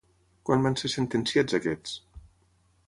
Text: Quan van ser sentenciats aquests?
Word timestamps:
Quan 0.49 0.63
van 0.67 0.77
ser 0.83 0.91
sentenciats 0.93 1.59
aquests? 1.59 1.97